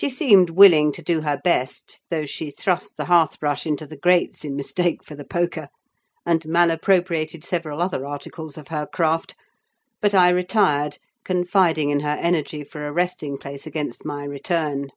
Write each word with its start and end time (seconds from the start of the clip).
She 0.00 0.08
seemed 0.08 0.48
willing 0.48 0.90
to 0.92 1.02
do 1.02 1.20
her 1.20 1.36
best; 1.44 2.00
though 2.08 2.24
she 2.24 2.50
thrust 2.50 2.96
the 2.96 3.04
hearth 3.04 3.38
brush 3.38 3.66
into 3.66 3.86
the 3.86 3.98
grates 3.98 4.42
in 4.42 4.56
mistake 4.56 5.04
for 5.04 5.14
the 5.16 5.22
poker, 5.26 5.68
and 6.24 6.40
malappropriated 6.46 7.44
several 7.44 7.82
other 7.82 8.06
articles 8.06 8.56
of 8.56 8.68
her 8.68 8.86
craft: 8.86 9.34
but 10.00 10.14
I 10.14 10.30
retired, 10.30 10.96
confiding 11.24 11.90
in 11.90 12.00
her 12.00 12.16
energy 12.18 12.64
for 12.64 12.86
a 12.86 12.92
resting 12.94 13.36
place 13.36 13.66
against 13.66 14.02
my 14.02 14.24
return. 14.24 14.88